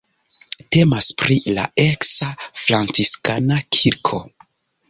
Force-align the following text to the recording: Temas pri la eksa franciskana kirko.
Temas 0.77 1.09
pri 1.23 1.37
la 1.59 1.67
eksa 1.85 2.31
franciskana 2.63 3.63
kirko. 3.79 4.25